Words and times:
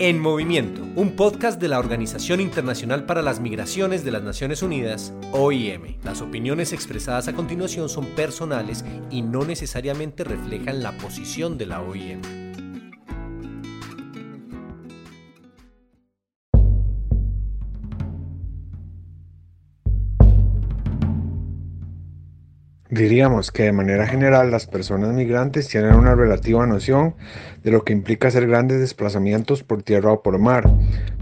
En 0.00 0.20
Movimiento, 0.20 0.82
un 0.94 1.16
podcast 1.16 1.60
de 1.60 1.66
la 1.66 1.80
Organización 1.80 2.40
Internacional 2.40 3.04
para 3.04 3.20
las 3.20 3.40
Migraciones 3.40 4.04
de 4.04 4.12
las 4.12 4.22
Naciones 4.22 4.62
Unidas, 4.62 5.12
OIM. 5.32 5.96
Las 6.04 6.22
opiniones 6.22 6.72
expresadas 6.72 7.26
a 7.26 7.32
continuación 7.32 7.88
son 7.88 8.06
personales 8.14 8.84
y 9.10 9.22
no 9.22 9.44
necesariamente 9.44 10.22
reflejan 10.22 10.84
la 10.84 10.96
posición 10.98 11.58
de 11.58 11.66
la 11.66 11.82
OIM. 11.82 12.47
Diríamos 22.90 23.52
que 23.52 23.64
de 23.64 23.72
manera 23.72 24.06
general 24.06 24.50
las 24.50 24.66
personas 24.66 25.12
migrantes 25.12 25.68
tienen 25.68 25.94
una 25.94 26.14
relativa 26.14 26.66
noción 26.66 27.14
de 27.62 27.70
lo 27.70 27.84
que 27.84 27.92
implica 27.92 28.28
hacer 28.28 28.46
grandes 28.46 28.80
desplazamientos 28.80 29.62
por 29.62 29.82
tierra 29.82 30.12
o 30.12 30.22
por 30.22 30.38
mar, 30.38 30.64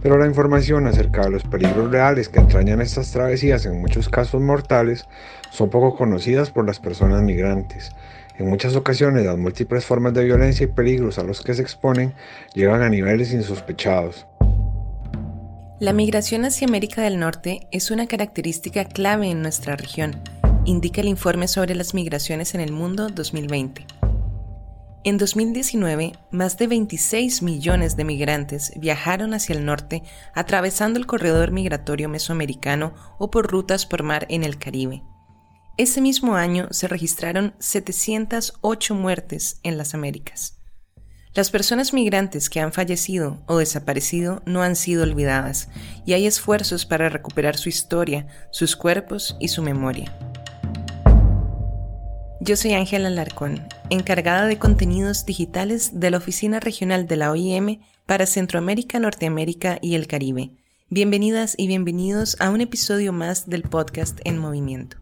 pero 0.01 0.17
la 0.17 0.27
información 0.27 0.87
acerca 0.87 1.23
de 1.23 1.31
los 1.31 1.43
peligros 1.43 1.91
reales 1.91 2.29
que 2.29 2.39
entrañan 2.39 2.81
estas 2.81 3.11
travesías, 3.11 3.67
en 3.67 3.81
muchos 3.81 4.09
casos 4.09 4.41
mortales, 4.41 5.07
son 5.51 5.69
poco 5.69 5.97
conocidas 5.97 6.53
por 6.53 6.65
las 6.65 6.79
personas 6.79 7.23
migrantes. 7.23 7.91
En 8.39 8.49
muchas 8.49 8.77
ocasiones 8.77 9.27
las 9.27 9.37
múltiples 9.37 9.85
formas 9.85 10.15
de 10.15 10.23
violencia 10.23 10.65
y 10.65 10.69
peligros 10.69 11.19
a 11.19 11.25
los 11.25 11.41
que 11.43 11.55
se 11.55 11.63
exponen 11.63 12.15
llegan 12.55 12.83
a 12.83 12.89
niveles 12.89 13.33
insospechados. 13.33 14.25
La 15.81 15.93
migración 15.93 16.45
hacia 16.45 16.69
América 16.69 17.03
del 17.03 17.19
Norte 17.19 17.67
es 17.73 17.91
una 17.91 18.07
característica 18.07 18.85
clave 18.85 19.31
en 19.31 19.43
nuestra 19.43 19.75
región 19.75 20.13
indica 20.67 21.01
el 21.01 21.09
informe 21.09 21.49
sobre 21.49 21.75
las 21.75 21.95
migraciones 21.95 22.55
en 22.55 22.61
el 22.61 22.73
mundo 22.73 23.09
2020. 23.09 23.87
En 25.05 25.19
2019, 25.19 26.15
más 26.33 26.59
de 26.59 26.67
26 26.67 27.43
millones 27.43 27.97
de 27.97 28.05
migrantes 28.05 28.73
viajaron 28.77 29.35
hacia 29.35 29.55
el 29.55 29.65
norte 29.65 30.03
atravesando 30.35 30.99
el 30.99 31.07
corredor 31.07 31.53
migratorio 31.53 32.09
mesoamericano 32.09 32.93
o 33.19 33.31
por 33.31 33.47
rutas 33.47 33.87
por 33.87 34.03
mar 34.03 34.27
en 34.29 34.43
el 34.43 34.59
Caribe. 34.59 35.05
Ese 35.77 36.01
mismo 36.01 36.35
año 36.35 36.67
se 36.73 36.89
registraron 36.89 37.55
708 37.61 38.95
muertes 38.97 39.61
en 39.63 39.79
las 39.79 39.95
Américas. 39.95 40.57
Las 41.37 41.51
personas 41.51 41.93
migrantes 41.93 42.49
que 42.49 42.61
han 42.61 42.73
fallecido 42.73 43.45
o 43.47 43.59
desaparecido 43.59 44.43
no 44.47 44.63
han 44.63 44.75
sido 44.75 45.03
olvidadas 45.03 45.69
y 46.07 46.15
hay 46.15 46.27
esfuerzos 46.27 46.87
para 46.87 47.11
recuperar 47.11 47.59
su 47.59 47.69
historia, 47.69 48.27
sus 48.51 48.75
cuerpos 48.75 49.37
y 49.39 49.49
su 49.49 49.63
memoria. 49.63 50.17
Yo 52.47 52.55
soy 52.55 52.75
Ángela 52.75 53.09
Alarcón, 53.09 53.67
encargada 53.91 54.47
de 54.47 54.57
contenidos 54.57 55.27
digitales 55.27 55.99
de 55.99 56.13
la 56.13 56.19
Oficina 56.19 56.61
Regional 56.61 57.09
de 57.09 57.17
la 57.17 57.33
OIM 57.33 57.81
para 58.07 58.25
Centroamérica, 58.25 59.01
Norteamérica 59.01 59.81
y 59.83 59.97
el 59.97 60.07
Caribe. 60.07 60.53
Bienvenidas 60.89 61.57
y 61.59 61.67
bienvenidos 61.67 62.37
a 62.39 62.51
un 62.51 62.61
episodio 62.61 63.13
más 63.13 63.51
del 63.51 63.63
podcast 63.63 64.21
En 64.23 64.39
Movimiento. 64.39 64.97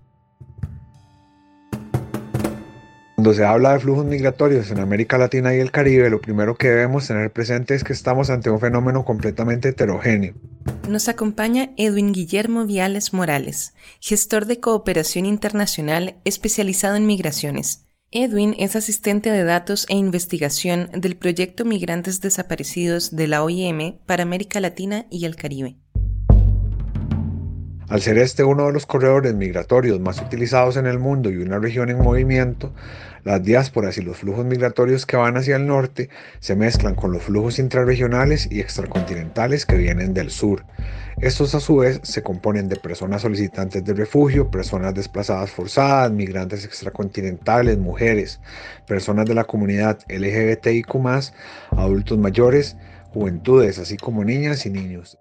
Cuando 3.24 3.38
se 3.38 3.46
habla 3.46 3.72
de 3.72 3.80
flujos 3.80 4.04
migratorios 4.04 4.70
en 4.70 4.80
América 4.80 5.16
Latina 5.16 5.54
y 5.54 5.58
el 5.58 5.70
Caribe, 5.70 6.10
lo 6.10 6.20
primero 6.20 6.56
que 6.56 6.68
debemos 6.68 7.06
tener 7.06 7.32
presente 7.32 7.74
es 7.74 7.82
que 7.82 7.94
estamos 7.94 8.28
ante 8.28 8.50
un 8.50 8.60
fenómeno 8.60 9.06
completamente 9.06 9.70
heterogéneo 9.70 10.34
nos 10.86 11.08
acompaña 11.08 11.70
Edwin 11.78 12.12
Guillermo 12.12 12.66
Viales 12.66 13.14
Morales, 13.14 13.72
gestor 14.00 14.44
de 14.44 14.60
cooperación 14.60 15.24
internacional 15.24 16.16
especializado 16.26 16.96
en 16.96 17.06
migraciones. 17.06 17.86
Edwin 18.10 18.54
es 18.58 18.76
asistente 18.76 19.30
de 19.30 19.44
datos 19.44 19.86
e 19.88 19.96
investigación 19.96 20.90
del 20.92 21.16
proyecto 21.16 21.64
Migrantes 21.64 22.20
Desaparecidos 22.20 23.16
de 23.16 23.26
la 23.26 23.42
OIM 23.42 24.00
para 24.04 24.22
América 24.22 24.60
Latina 24.60 25.06
y 25.10 25.24
el 25.24 25.36
Caribe. 25.36 25.78
Al 27.88 28.00
ser 28.00 28.16
este 28.16 28.44
uno 28.44 28.66
de 28.66 28.72
los 28.72 28.86
corredores 28.86 29.34
migratorios 29.34 30.00
más 30.00 30.18
utilizados 30.20 30.78
en 30.78 30.86
el 30.86 30.98
mundo 30.98 31.30
y 31.30 31.36
una 31.36 31.58
región 31.58 31.90
en 31.90 31.98
movimiento, 31.98 32.72
las 33.24 33.42
diásporas 33.42 33.98
y 33.98 34.02
los 34.02 34.16
flujos 34.16 34.46
migratorios 34.46 35.04
que 35.04 35.18
van 35.18 35.36
hacia 35.36 35.56
el 35.56 35.66
norte 35.66 36.08
se 36.40 36.56
mezclan 36.56 36.94
con 36.94 37.12
los 37.12 37.24
flujos 37.24 37.58
intrarregionales 37.58 38.48
y 38.50 38.60
extracontinentales 38.60 39.66
que 39.66 39.76
vienen 39.76 40.14
del 40.14 40.30
sur. 40.30 40.64
Estos 41.20 41.54
a 41.54 41.60
su 41.60 41.76
vez 41.76 42.00
se 42.02 42.22
componen 42.22 42.68
de 42.70 42.76
personas 42.76 43.22
solicitantes 43.22 43.84
de 43.84 43.92
refugio, 43.92 44.50
personas 44.50 44.94
desplazadas 44.94 45.50
forzadas, 45.50 46.10
migrantes 46.10 46.64
extracontinentales, 46.64 47.78
mujeres, 47.78 48.40
personas 48.86 49.26
de 49.26 49.34
la 49.34 49.44
comunidad 49.44 49.98
LGBTIQ, 50.08 50.94
adultos 51.72 52.18
mayores, 52.18 52.76
juventudes, 53.12 53.78
así 53.78 53.98
como 53.98 54.24
niñas 54.24 54.64
y 54.64 54.70
niños. 54.70 55.18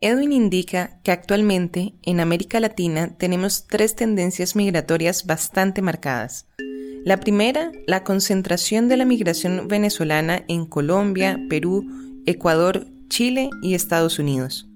Edwin 0.00 0.32
indica 0.32 1.00
que 1.02 1.10
actualmente 1.10 1.94
en 2.04 2.20
América 2.20 2.60
Latina 2.60 3.16
tenemos 3.18 3.66
tres 3.66 3.96
tendencias 3.96 4.54
migratorias 4.54 5.26
bastante 5.26 5.82
marcadas. 5.82 6.46
La 7.04 7.18
primera, 7.18 7.72
la 7.86 8.04
concentración 8.04 8.88
de 8.88 8.96
la 8.96 9.04
migración 9.04 9.66
venezolana 9.66 10.44
en 10.46 10.66
Colombia, 10.66 11.40
Perú, 11.48 11.84
Ecuador, 12.26 12.86
Chile 13.08 13.50
y 13.60 13.74
Estados 13.74 14.20
Unidos. 14.20 14.68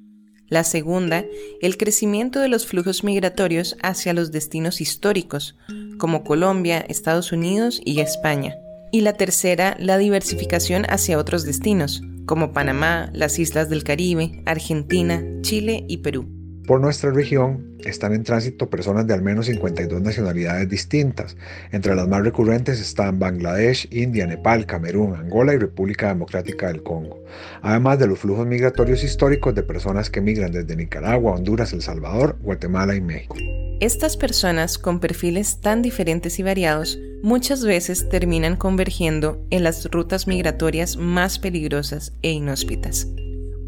La 0.49 0.65
segunda, 0.65 1.25
el 1.61 1.77
crecimiento 1.77 2.41
de 2.41 2.49
los 2.49 2.67
flujos 2.67 3.05
migratorios 3.05 3.77
hacia 3.81 4.15
los 4.15 4.33
destinos 4.33 4.81
históricos, 4.81 5.57
como 5.99 6.25
Colombia, 6.25 6.85
Estados 6.89 7.31
Unidos 7.31 7.81
y 7.85 8.01
España. 8.01 8.57
Y 8.91 9.03
la 9.03 9.13
tercera, 9.13 9.77
la 9.79 9.99
diversificación 9.99 10.85
hacia 10.89 11.17
otros 11.17 11.45
destinos, 11.45 12.03
como 12.27 12.53
Panamá, 12.53 13.11
las 13.13 13.39
islas 13.39 13.69
del 13.69 13.85
Caribe, 13.85 14.43
Argentina, 14.47 15.23
Chile 15.43 15.85
y 15.89 15.99
Perú. 15.99 16.27
Por 16.67 16.81
nuestra 16.81 17.11
región 17.11 17.77
están 17.81 18.13
en 18.13 18.23
tránsito 18.23 18.71
personas 18.71 19.07
de 19.09 19.15
al 19.15 19.23
menos 19.23 19.47
52 19.47 20.01
nacionalidades 20.01 20.69
distintas. 20.69 21.37
Entre 21.73 21.95
las 21.97 22.07
más 22.07 22.23
recurrentes 22.23 22.81
están 22.81 23.19
Bangladesh, 23.19 23.89
India, 23.91 24.27
Nepal, 24.29 24.65
Camerún, 24.67 25.17
Angola 25.17 25.55
y 25.55 25.59
República 25.59 26.09
Democrática 26.09 26.69
del 26.69 26.85
Congo. 26.85 27.25
Además 27.63 27.99
de 27.99 28.07
los 28.07 28.21
flujos 28.21 28.47
migratorios 28.47 29.03
históricos 29.03 29.57
de 29.57 29.65
personas 29.65 30.09
que 30.09 30.21
migran 30.21 30.53
desde 30.53 30.77
Nicaragua, 30.77 31.35
Honduras, 31.35 31.73
El 31.73 31.83
Salvador, 31.83 32.39
Guatemala 32.43 32.95
y 32.95 33.01
México. 33.01 33.37
Estas 33.81 34.17
personas 34.17 34.79
con 34.79 35.01
perfiles 35.01 35.61
tan 35.61 35.83
diferentes 35.83 36.39
y 36.39 36.45
variados 36.45 36.97
muchas 37.23 37.65
veces 37.65 38.09
terminan 38.09 38.57
convergiendo 38.57 39.41
en 39.51 39.65
las 39.65 39.91
rutas 39.91 40.27
migratorias 40.27 40.97
más 40.97 41.39
peligrosas 41.39 42.13
e 42.23 42.33
inhóspitas. 42.33 43.07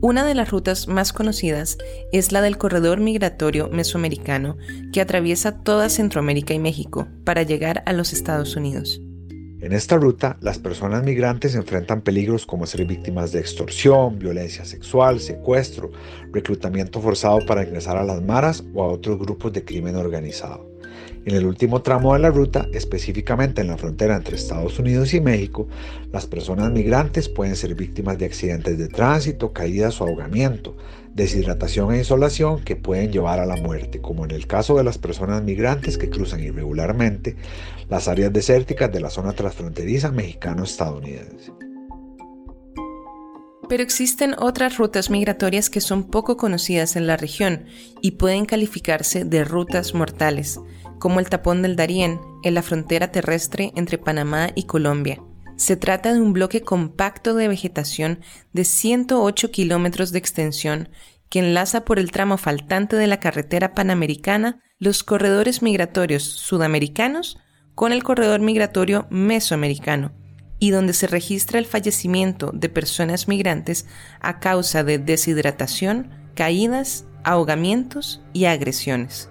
Una 0.01 0.27
de 0.27 0.35
las 0.35 0.51
rutas 0.51 0.87
más 0.87 1.15
conocidas 1.15 1.79
es 2.13 2.31
la 2.31 2.43
del 2.43 2.59
corredor 2.59 3.01
migratorio 3.01 3.71
mesoamericano 3.71 4.59
que 4.93 5.01
atraviesa 5.01 5.63
toda 5.63 5.89
Centroamérica 5.89 6.53
y 6.53 6.59
México 6.59 7.09
para 7.25 7.43
llegar 7.43 7.83
a 7.87 7.95
los 7.95 8.13
Estados 8.13 8.55
Unidos. 8.57 9.01
En 9.61 9.73
esta 9.73 9.97
ruta, 9.97 10.37
las 10.43 10.59
personas 10.59 11.05
migrantes 11.05 11.55
enfrentan 11.55 12.03
peligros 12.03 12.45
como 12.45 12.67
ser 12.67 12.85
víctimas 12.85 13.33
de 13.33 13.41
extorsión, 13.41 14.19
violencia 14.19 14.67
sexual, 14.67 15.21
secuestro, 15.21 15.91
reclutamiento 16.33 17.01
forzado 17.01 17.39
para 17.47 17.65
ingresar 17.65 17.97
a 17.97 18.05
las 18.05 18.21
maras 18.21 18.63
o 18.75 18.83
a 18.83 18.89
otros 18.89 19.19
grupos 19.19 19.55
de 19.55 19.65
crimen 19.65 19.97
organizado. 19.97 20.74
En 21.27 21.35
el 21.35 21.47
último 21.47 21.81
tramo 21.81 22.13
de 22.13 22.19
la 22.19 22.29
ruta, 22.29 22.69
específicamente 22.75 23.63
en 23.63 23.69
la 23.69 23.79
frontera 23.79 24.15
entre 24.15 24.37
Estados 24.37 24.79
Unidos 24.79 25.15
y 25.15 25.23
México, 25.23 25.67
las 26.13 26.27
personas 26.27 26.71
migrantes 26.71 27.31
pueden 27.31 27.57
ser 27.57 27.75
víctimas 27.75 28.19
de 28.19 28.27
accidentes 28.27 28.77
de 28.77 28.89
tránsito, 28.89 29.55
caídas 29.55 30.03
o 30.03 30.05
ahogamiento, 30.05 30.77
deshidratación 31.15 31.95
e 31.95 31.99
insolación 31.99 32.63
que 32.63 32.77
pueden 32.77 33.11
llevar 33.11 33.41
a 33.41 33.47
la 33.47 33.57
muerte, 33.57 34.03
como 34.03 34.27
en 34.27 34.33
el 34.33 34.47
caso 34.47 34.77
de 34.77 34.85
las 34.85 34.99
personas 34.99 35.43
migrantes 35.43 35.97
que 35.97 36.11
cruzan 36.11 36.41
irregularmente 36.41 37.37
las 37.89 38.07
áreas 38.07 38.31
desérticas 38.31 38.93
de 38.93 39.01
la 39.01 39.09
zona 39.09 39.33
transfronteriza 39.33 40.13
mexicano-estadounidense. 40.13 41.64
Pero 43.69 43.83
existen 43.83 44.35
otras 44.39 44.77
rutas 44.77 45.11
migratorias 45.11 45.71
que 45.71 45.81
son 45.81 46.05
poco 46.05 46.37
conocidas 46.37 46.97
en 46.97 47.07
la 47.07 47.17
región 47.17 47.67
y 48.03 48.13
pueden 48.13 48.45
calificarse 48.45 49.25
de 49.25 49.45
rutas 49.45 49.95
mortales, 49.95 50.61
como 50.99 51.21
el 51.21 51.29
tapón 51.29 51.63
del 51.63 51.77
Darién, 51.77 52.21
en 52.43 52.55
la 52.55 52.63
frontera 52.63 53.11
terrestre 53.11 53.73
entre 53.75 53.99
Panamá 53.99 54.51
y 54.55 54.65
Colombia. 54.65 55.23
Se 55.57 55.77
trata 55.77 56.13
de 56.13 56.21
un 56.21 56.33
bloque 56.33 56.63
compacto 56.63 57.35
de 57.35 57.49
vegetación 57.49 58.21
de 58.53 58.65
108 58.65 59.51
kilómetros 59.51 60.13
de 60.13 60.19
extensión 60.19 60.89
que 61.31 61.39
enlaza 61.39 61.85
por 61.85 61.99
el 61.99 62.11
tramo 62.11 62.37
faltante 62.37 62.97
de 62.97 63.07
la 63.07 63.21
carretera 63.21 63.73
panamericana 63.73 64.61
los 64.79 65.05
corredores 65.05 65.63
migratorios 65.63 66.23
sudamericanos 66.23 67.39
con 67.75 67.93
el 67.93 68.03
corredor 68.03 68.41
migratorio 68.41 69.07
mesoamericano, 69.11 70.13
y 70.59 70.71
donde 70.71 70.93
se 70.93 71.07
registra 71.07 71.59
el 71.59 71.67
fallecimiento 71.67 72.51
de 72.53 72.69
personas 72.69 73.29
migrantes 73.29 73.87
a 74.21 74.41
causa 74.41 74.85
de 74.85 74.99
deshidratación, 74.99 76.11
caídas, 76.35 77.05
ahogamientos 77.25 78.23
y 78.33 78.45
agresiones. 78.47 79.29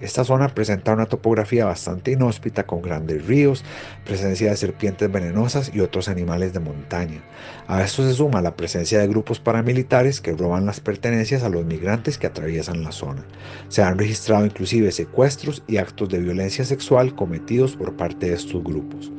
Esta 0.00 0.24
zona 0.24 0.48
presenta 0.48 0.94
una 0.94 1.04
topografía 1.04 1.66
bastante 1.66 2.12
inhóspita 2.12 2.66
con 2.66 2.80
grandes 2.80 3.26
ríos, 3.26 3.62
presencia 4.06 4.48
de 4.50 4.56
serpientes 4.56 5.12
venenosas 5.12 5.70
y 5.74 5.80
otros 5.80 6.08
animales 6.08 6.54
de 6.54 6.60
montaña. 6.60 7.22
A 7.68 7.82
esto 7.82 8.02
se 8.02 8.14
suma 8.14 8.40
la 8.40 8.56
presencia 8.56 8.98
de 8.98 9.08
grupos 9.08 9.40
paramilitares 9.40 10.22
que 10.22 10.32
roban 10.32 10.64
las 10.64 10.80
pertenencias 10.80 11.42
a 11.42 11.50
los 11.50 11.66
migrantes 11.66 12.16
que 12.16 12.26
atraviesan 12.26 12.82
la 12.82 12.92
zona. 12.92 13.26
Se 13.68 13.82
han 13.82 13.98
registrado 13.98 14.46
inclusive 14.46 14.90
secuestros 14.90 15.62
y 15.66 15.76
actos 15.76 16.08
de 16.08 16.20
violencia 16.20 16.64
sexual 16.64 17.14
cometidos 17.14 17.76
por 17.76 17.94
parte 17.94 18.30
de 18.30 18.36
estos 18.36 18.64
grupos. 18.64 19.12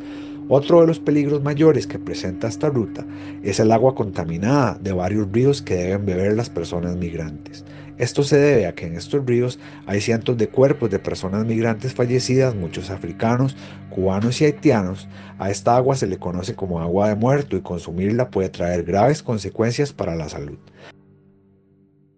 Otro 0.53 0.81
de 0.81 0.87
los 0.87 0.99
peligros 0.99 1.41
mayores 1.41 1.87
que 1.87 1.97
presenta 1.97 2.49
esta 2.49 2.67
ruta 2.67 3.05
es 3.41 3.61
el 3.61 3.71
agua 3.71 3.95
contaminada 3.95 4.77
de 4.81 4.91
varios 4.91 5.31
ríos 5.31 5.61
que 5.61 5.75
deben 5.75 6.05
beber 6.05 6.35
las 6.35 6.49
personas 6.49 6.97
migrantes. 6.97 7.63
Esto 7.97 8.21
se 8.21 8.37
debe 8.37 8.67
a 8.67 8.75
que 8.75 8.85
en 8.85 8.97
estos 8.97 9.25
ríos 9.25 9.59
hay 9.85 10.01
cientos 10.01 10.37
de 10.37 10.49
cuerpos 10.49 10.89
de 10.89 10.99
personas 10.99 11.45
migrantes 11.45 11.93
fallecidas, 11.93 12.53
muchos 12.53 12.89
africanos, 12.89 13.55
cubanos 13.91 14.41
y 14.41 14.43
haitianos. 14.43 15.07
A 15.39 15.49
esta 15.49 15.77
agua 15.77 15.95
se 15.95 16.07
le 16.07 16.17
conoce 16.17 16.53
como 16.53 16.81
agua 16.81 17.07
de 17.07 17.15
muerto 17.15 17.55
y 17.55 17.61
consumirla 17.61 18.29
puede 18.29 18.49
traer 18.49 18.83
graves 18.83 19.23
consecuencias 19.23 19.93
para 19.93 20.17
la 20.17 20.27
salud. 20.27 20.57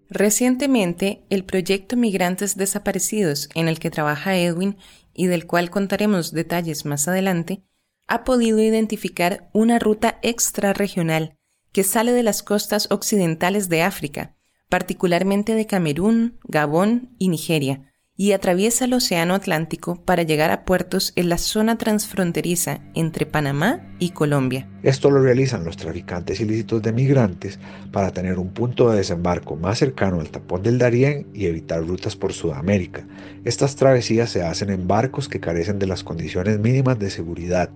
Recientemente, 0.09 1.21
el 1.29 1.45
proyecto 1.45 1.97
Migrantes 1.97 2.57
Desaparecidos, 2.57 3.47
en 3.53 3.67
el 3.67 3.77
que 3.77 3.91
trabaja 3.91 4.35
Edwin 4.35 4.77
y 5.13 5.27
del 5.27 5.45
cual 5.45 5.69
contaremos 5.69 6.31
detalles 6.31 6.83
más 6.87 7.07
adelante, 7.07 7.61
ha 8.07 8.23
podido 8.23 8.59
identificar 8.59 9.49
una 9.53 9.79
ruta 9.79 10.19
extrarregional 10.21 11.37
que 11.71 11.83
sale 11.83 12.11
de 12.11 12.23
las 12.23 12.43
costas 12.43 12.87
occidentales 12.91 13.69
de 13.69 13.81
África 13.81 14.35
particularmente 14.73 15.53
de 15.53 15.67
Camerún, 15.67 16.39
Gabón 16.45 17.13
y 17.19 17.29
Nigeria, 17.29 17.92
y 18.15 18.33
atraviesa 18.33 18.85
el 18.85 18.93
Océano 18.93 19.33
Atlántico 19.33 20.01
para 20.03 20.23
llegar 20.23 20.51
a 20.51 20.65
puertos 20.65 21.13
en 21.15 21.29
la 21.29 21.37
zona 21.37 21.77
transfronteriza 21.77 22.81
entre 22.93 23.25
Panamá 23.25 23.81
y 23.97 24.11
Colombia. 24.11 24.69
Esto 24.83 25.09
lo 25.09 25.21
realizan 25.21 25.63
los 25.63 25.77
traficantes 25.77 26.39
ilícitos 26.39 26.81
de 26.83 26.93
migrantes 26.93 27.59
para 27.91 28.11
tener 28.11 28.37
un 28.37 28.53
punto 28.53 28.91
de 28.91 28.97
desembarco 28.97 29.55
más 29.55 29.79
cercano 29.79 30.19
al 30.19 30.29
tapón 30.29 30.61
del 30.61 30.77
Darién 30.77 31.27
y 31.33 31.47
evitar 31.47 31.85
rutas 31.85 32.15
por 32.15 32.33
Sudamérica. 32.33 33.07
Estas 33.45 33.75
travesías 33.75 34.29
se 34.29 34.43
hacen 34.43 34.69
en 34.69 34.87
barcos 34.87 35.27
que 35.27 35.39
carecen 35.39 35.79
de 35.79 35.87
las 35.87 36.03
condiciones 36.03 36.59
mínimas 36.59 36.99
de 36.99 37.09
seguridad 37.09 37.69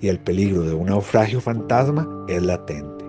y 0.00 0.08
el 0.08 0.20
peligro 0.20 0.62
de 0.62 0.74
un 0.74 0.86
naufragio 0.86 1.40
fantasma 1.40 2.26
es 2.28 2.42
latente. 2.42 2.99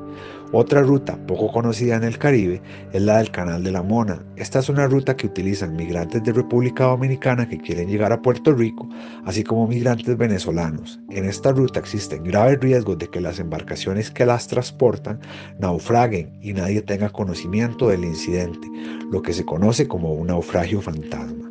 Otra 0.54 0.82
ruta 0.82 1.18
poco 1.28 1.50
conocida 1.50 1.96
en 1.96 2.04
el 2.04 2.18
Caribe 2.18 2.62
es 2.92 3.02
la 3.02 3.20
del 3.20 3.32
Canal 3.32 3.64
de 3.64 3.72
la 3.72 3.84
Mona. 3.84 4.22
Esta 4.36 4.60
es 4.60 4.68
una 4.68 4.86
ruta 4.86 5.16
que 5.16 5.28
utilizan 5.28 5.78
migrantes 5.78 6.22
de 6.24 6.34
República 6.34 6.84
Dominicana 6.86 7.48
que 7.48 7.58
quieren 7.58 7.88
llegar 7.88 8.12
a 8.12 8.22
Puerto 8.22 8.52
Rico, 8.54 8.90
así 9.24 9.46
como 9.46 9.66
migrantes 9.66 10.18
venezolanos. 10.18 11.00
En 11.10 11.24
esta 11.24 11.54
ruta 11.54 11.80
existen 11.80 12.26
graves 12.26 12.60
riesgos 12.60 12.98
de 12.98 13.08
que 13.08 13.22
las 13.22 13.40
embarcaciones 13.40 14.12
que 14.12 14.26
las 14.26 14.50
transportan 14.50 15.22
naufraguen 15.58 16.38
y 16.42 16.52
nadie 16.52 16.82
tenga 16.82 17.10
conocimiento 17.10 17.88
del 17.88 18.04
incidente, 18.04 18.68
lo 19.10 19.22
que 19.22 19.32
se 19.32 19.46
conoce 19.46 19.88
como 19.88 20.14
un 20.14 20.28
naufragio 20.28 20.82
fantasma. 20.82 21.51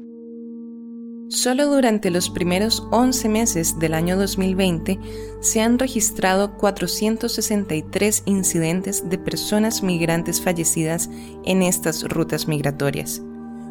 Solo 1.30 1.66
durante 1.66 2.10
los 2.10 2.28
primeros 2.28 2.82
11 2.90 3.28
meses 3.28 3.78
del 3.78 3.94
año 3.94 4.16
2020 4.16 4.98
se 5.40 5.60
han 5.60 5.78
registrado 5.78 6.56
463 6.56 8.24
incidentes 8.26 9.08
de 9.08 9.16
personas 9.16 9.84
migrantes 9.84 10.42
fallecidas 10.42 11.08
en 11.44 11.62
estas 11.62 12.02
rutas 12.02 12.48
migratorias. 12.48 13.22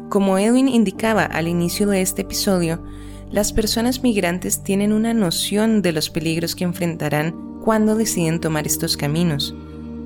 Como 0.08 0.38
Edwin 0.38 0.68
indicaba 0.68 1.24
al 1.24 1.48
inicio 1.48 1.86
de 1.86 2.00
este 2.00 2.22
episodio, 2.22 2.82
las 3.30 3.52
personas 3.52 4.02
migrantes 4.02 4.64
tienen 4.64 4.94
una 4.94 5.12
noción 5.12 5.82
de 5.82 5.92
los 5.92 6.08
peligros 6.08 6.56
que 6.56 6.64
enfrentarán 6.64 7.60
cuando 7.62 7.94
deciden 7.94 8.40
tomar 8.40 8.66
estos 8.66 8.96
caminos, 8.96 9.54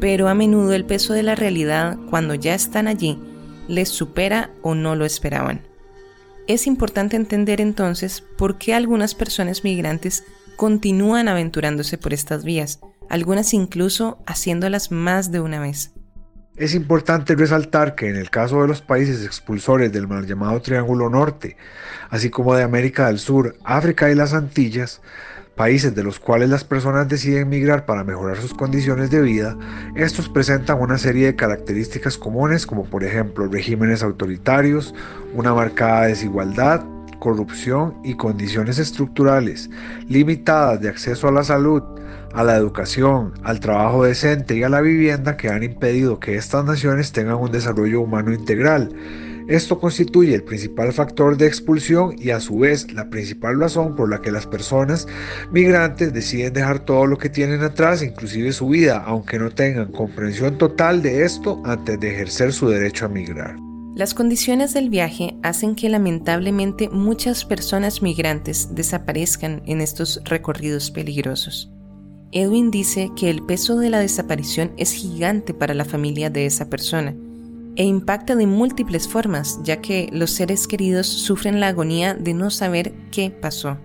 pero 0.00 0.26
a 0.26 0.34
menudo 0.34 0.72
el 0.72 0.86
peso 0.86 1.12
de 1.12 1.22
la 1.22 1.36
realidad 1.36 1.98
cuando 2.10 2.34
ya 2.34 2.56
están 2.56 2.88
allí 2.88 3.16
les 3.68 3.90
supera 3.90 4.50
o 4.60 4.74
no 4.74 4.96
lo 4.96 5.04
esperaban. 5.04 5.74
Es 6.46 6.67
importante 6.67 7.17
entender 7.17 7.61
entonces 7.61 8.23
por 8.37 8.58
qué 8.58 8.75
algunas 8.75 9.14
personas 9.14 9.64
migrantes 9.64 10.25
continúan 10.56 11.29
aventurándose 11.29 11.96
por 11.96 12.12
estas 12.12 12.44
vías, 12.44 12.81
algunas 13.08 13.55
incluso 13.55 14.19
haciéndolas 14.26 14.91
más 14.91 15.32
de 15.32 15.41
una 15.41 15.61
vez. 15.61 15.93
Es 16.56 16.76
importante 16.76 17.34
resaltar 17.34 17.96
que 17.96 18.08
en 18.08 18.14
el 18.14 18.30
caso 18.30 18.62
de 18.62 18.68
los 18.68 18.80
países 18.80 19.26
expulsores 19.26 19.90
del 19.90 20.06
mal 20.06 20.24
llamado 20.24 20.62
Triángulo 20.62 21.10
Norte, 21.10 21.56
así 22.10 22.30
como 22.30 22.54
de 22.54 22.62
América 22.62 23.08
del 23.08 23.18
Sur, 23.18 23.56
África 23.64 24.08
y 24.08 24.14
las 24.14 24.34
Antillas, 24.34 25.00
países 25.56 25.96
de 25.96 26.04
los 26.04 26.20
cuales 26.20 26.48
las 26.48 26.62
personas 26.62 27.08
deciden 27.08 27.48
migrar 27.48 27.86
para 27.86 28.04
mejorar 28.04 28.36
sus 28.36 28.54
condiciones 28.54 29.10
de 29.10 29.20
vida, 29.20 29.58
estos 29.96 30.28
presentan 30.28 30.80
una 30.80 30.96
serie 30.96 31.26
de 31.26 31.34
características 31.34 32.16
comunes 32.16 32.68
como 32.68 32.84
por 32.84 33.02
ejemplo 33.02 33.48
regímenes 33.48 34.04
autoritarios, 34.04 34.94
una 35.34 35.54
marcada 35.54 36.06
desigualdad, 36.06 36.84
corrupción 37.19 37.94
y 38.05 38.14
condiciones 38.14 38.78
estructurales 38.78 39.70
limitadas 40.08 40.81
de 40.81 40.88
acceso 40.88 41.28
a 41.28 41.32
la 41.32 41.44
salud, 41.44 41.82
a 42.32 42.44
la 42.44 42.56
educación, 42.56 43.32
al 43.43 43.61
trabajo 43.61 44.05
decente 44.05 44.56
y 44.56 44.62
a 44.62 44.69
la 44.69 44.81
vivienda 44.81 45.37
que 45.37 45.49
han 45.49 45.62
impedido 45.62 46.20
que 46.20 46.37
estas 46.37 46.64
naciones 46.64 47.12
tengan 47.12 47.37
un 47.37 47.52
desarrollo 47.52 48.00
humano 48.00 48.32
integral 48.32 48.90
esto 49.49 49.78
constituye 49.78 50.34
el 50.34 50.43
principal 50.43 50.93
factor 50.94 51.37
de 51.37 51.46
expulsión 51.46 52.16
y 52.19 52.31
a 52.31 52.40
su 52.40 52.61
vez 52.61 52.90
la 52.93 53.11
principal 53.11 53.61
razón 53.61 53.94
por 53.94 54.08
la 54.08 54.22
que 54.22 54.32
las 54.32 54.46
personas 54.46 55.06
migrantes 55.52 56.14
deciden 56.14 56.55
dejar 56.55 56.78
todo 56.78 57.06
lo 57.06 57.19
que 57.19 57.28
tienen 57.28 57.62
atrás, 57.62 58.02
inclusive 58.02 58.52
su 58.52 58.69
vida, 58.69 59.02
aunque 59.05 59.38
no 59.38 59.50
tengan 59.50 59.93
comprensión 59.93 60.56
total 60.56 61.02
de 61.02 61.25
esto 61.25 61.61
antes 61.66 62.00
de 62.00 62.14
ejercer 62.14 62.55
su 62.55 62.69
derecho 62.69 63.05
a 63.05 63.08
migrar. 63.08 63.74
Las 63.94 64.12
condiciones 64.12 64.75
del 64.75 64.91
viaje 64.91 65.37
hacen 65.44 65.76
que 65.76 65.88
lamentablemente 65.88 66.88
muchas 66.88 67.44
personas 67.44 68.02
migrantes 68.02 68.75
desaparezcan 68.75 69.62
en 69.67 69.81
estos 69.81 70.20
recorridos 70.25 70.91
peligrosos. 70.91 71.70
Edwin 72.32 72.73
dice 72.73 73.12
que 73.14 73.31
el 73.31 73.44
peso 73.44 73.79
de 73.79 73.91
la 73.91 74.00
desaparición 74.00 74.73
es 74.79 74.91
gigante 74.91 75.55
para 75.55 75.75
la 75.75 75.85
familia 75.85 76.29
de 76.29 76.46
esa 76.46 76.69
persona 76.69 77.14
e 77.76 77.85
impacta 77.85 78.35
de 78.35 78.49
múltiples 78.49 79.06
formas, 79.06 79.61
ya 79.62 79.81
que 79.81 80.08
los 80.12 80.32
seres 80.32 80.67
queridos 80.67 81.06
sufren 81.06 81.61
la 81.61 81.69
agonía 81.69 82.14
de 82.14 82.35
no 82.35 82.50
saber 82.50 82.94
qué 83.12 83.31
pasó. 83.31 83.79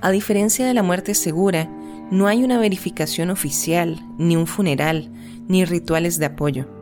A 0.00 0.10
diferencia 0.10 0.66
de 0.66 0.74
la 0.74 0.82
muerte 0.82 1.14
segura, 1.14 1.70
no 2.10 2.26
hay 2.26 2.42
una 2.42 2.58
verificación 2.58 3.30
oficial, 3.30 4.04
ni 4.18 4.36
un 4.36 4.48
funeral, 4.48 5.12
ni 5.46 5.64
rituales 5.64 6.18
de 6.18 6.26
apoyo. 6.26 6.81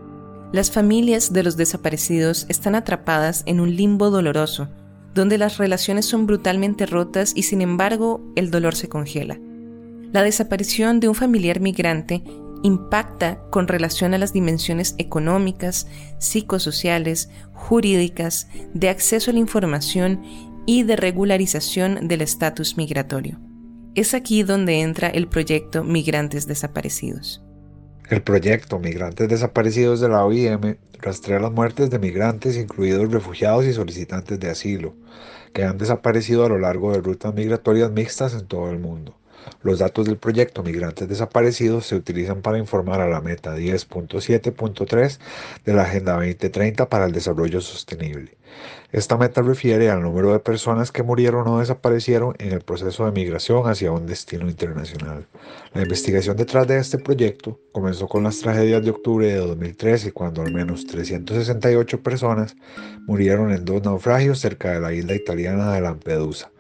Las 0.53 0.73
familias 0.73 1.33
de 1.33 1.45
los 1.45 1.57
desaparecidos 1.57 2.47
están 2.49 2.75
atrapadas 2.75 3.45
en 3.47 3.61
un 3.61 3.77
limbo 3.77 4.11
doloroso, 4.11 4.69
donde 5.15 5.39
las 5.39 5.59
relaciones 5.59 6.07
son 6.07 6.27
brutalmente 6.27 6.87
rotas 6.87 7.33
y 7.37 7.45
sin 7.45 7.63
embargo 7.63 8.21
el 8.35 8.51
dolor 8.51 8.75
se 8.75 8.89
congela. 8.89 9.39
La 10.13 10.23
desaparición 10.25 10.99
de 10.99 11.09
un 11.09 11.15
familiar 11.15 11.61
migrante 11.61 12.25
impacta 12.65 13.41
con 13.51 13.69
relación 13.69 14.13
a 14.13 14.19
las 14.19 14.33
dimensiones 14.33 14.97
económicas, 14.99 15.87
psicosociales, 16.19 17.31
jurídicas, 17.53 18.49
de 18.75 18.89
acceso 18.89 19.31
a 19.31 19.35
la 19.35 19.41
información 19.41 20.21
y 20.67 20.83
de 20.83 20.97
regularización 20.97 22.09
del 22.09 22.23
estatus 22.23 22.77
migratorio. 22.77 23.39
Es 23.95 24.15
aquí 24.15 24.43
donde 24.43 24.81
entra 24.81 25.09
el 25.09 25.29
proyecto 25.29 25.85
Migrantes 25.85 26.49
Desaparecidos. 26.49 27.43
El 28.11 28.23
proyecto 28.23 28.81
Migrantes 28.81 29.29
Desaparecidos 29.29 30.01
de 30.01 30.09
la 30.09 30.25
OIM 30.25 30.79
rastrea 30.99 31.39
las 31.39 31.53
muertes 31.53 31.91
de 31.91 32.01
migrantes, 32.01 32.57
incluidos 32.57 33.13
refugiados 33.13 33.65
y 33.67 33.73
solicitantes 33.73 34.41
de 34.41 34.51
asilo, 34.51 34.97
que 35.53 35.63
han 35.63 35.79
desaparecido 35.79 36.45
a 36.45 36.49
lo 36.49 36.59
largo 36.59 36.91
de 36.91 37.03
rutas 37.03 37.33
migratorias 37.33 37.93
mixtas 37.93 38.35
en 38.35 38.49
todo 38.49 38.69
el 38.69 38.81
mundo. 38.81 39.17
Los 39.63 39.79
datos 39.79 40.07
del 40.07 40.17
proyecto 40.17 40.65
Migrantes 40.65 41.09
Desaparecidos 41.09 41.87
se 41.87 41.95
utilizan 41.95 42.43
para 42.43 42.59
informar 42.59 43.01
a 43.01 43.09
la 43.09 43.21
meta 43.21 43.57
10.7.3 43.57 45.21
de 45.65 45.73
la 45.73 45.83
Agenda 45.83 46.15
2030 46.15 46.89
para 46.89 47.05
el 47.05 47.13
Desarrollo 47.13 47.61
Sostenible. 47.61 48.37
Esta 48.93 49.17
meta 49.17 49.41
refiere 49.41 49.89
al 49.89 50.03
número 50.03 50.33
de 50.33 50.41
personas 50.41 50.91
que 50.91 51.05
murieron 51.05 51.47
o 51.47 51.61
desaparecieron 51.61 52.35
en 52.39 52.53
el 52.53 52.61
proceso 52.61 53.05
de 53.05 53.13
migración 53.13 53.69
hacia 53.69 53.93
un 53.93 54.05
destino 54.05 54.49
internacional. 54.49 55.27
La 55.75 55.83
investigación 55.83 56.37
detrás 56.37 56.67
de 56.67 56.79
este 56.79 56.99
proyecto 56.99 57.61
comenzó 57.71 58.09
con 58.09 58.25
las 58.25 58.41
tragedias 58.41 58.83
de 58.83 58.91
octubre 58.91 59.29
de 59.29 59.37
2013, 59.37 60.13
cuando 60.13 60.43
al 60.43 60.53
menos 60.53 60.87
368 60.87 62.03
personas 62.03 62.57
murieron 63.07 63.53
en 63.53 63.65
dos 63.65 63.81
naufragios 63.85 64.41
cerca 64.41 64.73
de 64.73 64.81
la 64.81 64.93
isla 64.93 65.15
italiana 65.15 65.73
de 65.73 65.83
Lampedusa. 65.83 66.51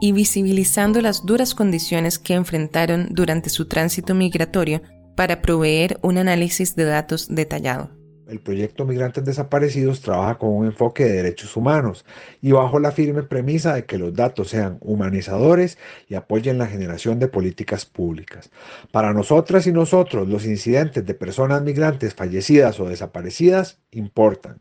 y 0.00 0.12
visibilizando 0.12 1.00
las 1.00 1.26
duras 1.26 1.56
condiciones 1.56 2.20
que 2.20 2.34
enfrentaron 2.34 3.08
durante 3.10 3.50
su 3.50 3.66
tránsito 3.66 4.14
migratorio 4.14 4.82
para 5.16 5.42
proveer 5.42 5.98
un 6.02 6.18
análisis 6.18 6.76
de 6.76 6.84
datos 6.84 7.26
detallado. 7.28 7.90
El 8.28 8.40
proyecto 8.40 8.84
Migrantes 8.84 9.24
Desaparecidos 9.24 10.00
trabaja 10.00 10.36
con 10.36 10.50
un 10.50 10.66
enfoque 10.66 11.04
de 11.04 11.12
derechos 11.12 11.56
humanos 11.56 12.04
y 12.42 12.50
bajo 12.50 12.80
la 12.80 12.90
firme 12.90 13.22
premisa 13.22 13.74
de 13.74 13.84
que 13.84 13.98
los 13.98 14.14
datos 14.14 14.48
sean 14.48 14.78
humanizadores 14.80 15.78
y 16.08 16.16
apoyen 16.16 16.58
la 16.58 16.66
generación 16.66 17.20
de 17.20 17.28
políticas 17.28 17.86
públicas. 17.86 18.50
Para 18.90 19.12
nosotras 19.12 19.66
y 19.68 19.72
nosotros, 19.72 20.28
los 20.28 20.44
incidentes 20.44 21.06
de 21.06 21.14
personas 21.14 21.62
migrantes 21.62 22.14
fallecidas 22.14 22.80
o 22.80 22.88
desaparecidas 22.88 23.78
importan. 23.92 24.60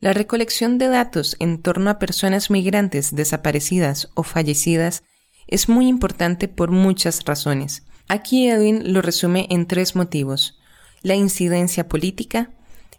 La 0.00 0.12
recolección 0.12 0.78
de 0.78 0.88
datos 0.88 1.36
en 1.40 1.60
torno 1.60 1.90
a 1.90 1.98
personas 1.98 2.50
migrantes 2.50 3.14
desaparecidas 3.14 4.10
o 4.14 4.22
fallecidas 4.22 5.02
es 5.46 5.68
muy 5.68 5.88
importante 5.88 6.48
por 6.48 6.70
muchas 6.70 7.24
razones. 7.24 7.84
Aquí 8.08 8.48
Edwin 8.48 8.92
lo 8.92 9.02
resume 9.02 9.46
en 9.50 9.66
tres 9.66 9.94
motivos. 9.94 10.58
La 11.02 11.14
incidencia 11.14 11.88
política, 11.88 12.50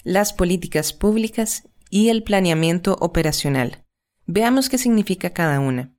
las 0.06 0.34
políticas 0.34 0.94
públicas 0.94 1.64
y 1.90 2.10
el 2.10 2.22
planeamiento 2.22 2.96
operacional. 3.02 3.84
Veamos 4.28 4.70
qué 4.70 4.78
significa 4.78 5.32
cada 5.32 5.60
una. 5.60 5.96